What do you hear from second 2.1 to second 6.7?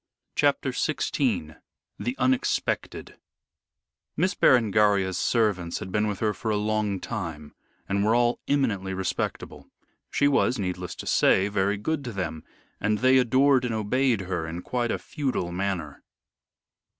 UNEXPECTED Miss Berengaria's servants had been with her for a